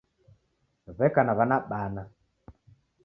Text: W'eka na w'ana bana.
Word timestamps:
W'eka 0.97 1.21
na 1.25 1.33
w'ana 1.37 1.57
bana. 1.69 2.01